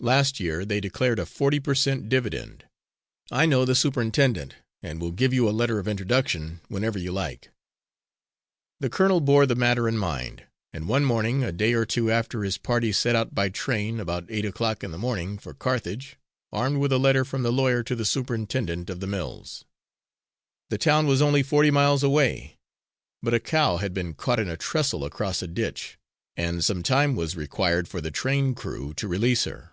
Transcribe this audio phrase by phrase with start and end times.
[0.00, 2.08] Last year they declared a forty per cent.
[2.08, 2.64] dividend.
[3.30, 7.50] I know the superintendent, and will give you a letter of introduction, whenever you like."
[8.80, 12.42] The colonel bore the matter in mind, and one morning, a day or two after
[12.42, 16.16] his party, set out by train, about eight o'clock in the morning, for Carthage,
[16.52, 19.64] armed with a letter from the lawyer to the superintendent of the mills.
[20.70, 22.58] The town was only forty miles away;
[23.22, 25.98] but a cow had been caught in a trestle across a ditch,
[26.36, 29.70] and some time was required for the train crew to release her.